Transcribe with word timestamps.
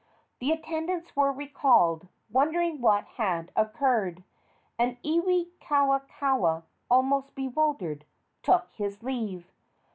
The 0.39 0.49
attendants 0.51 1.15
were 1.15 1.31
recalled, 1.31 2.07
wondering 2.31 2.81
what 2.81 3.05
had 3.05 3.51
occurred, 3.55 4.23
and 4.79 4.97
Iwikauikaua, 5.03 6.63
almost 6.89 7.35
bewildered, 7.35 8.05
took 8.41 8.69
his 8.73 9.03
leave. 9.03 9.51